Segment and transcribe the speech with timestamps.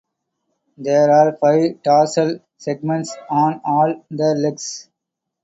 [0.79, 4.89] There are five tarsal segments on all the legs.